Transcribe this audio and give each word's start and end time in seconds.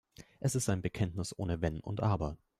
Es 0.39 0.55
ist 0.55 0.67
ein 0.67 0.81
Bekenntnis 0.81 1.37
ohne 1.37 1.61
Wenn 1.61 1.79
und 1.79 2.01
Aber. 2.01 2.35